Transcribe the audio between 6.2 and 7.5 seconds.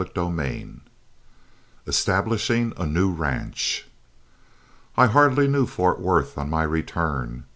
on my return.